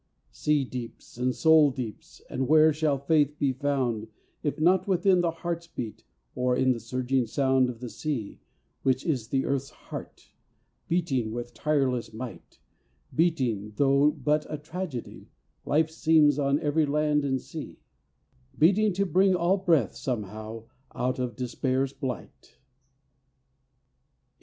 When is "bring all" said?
19.05-19.57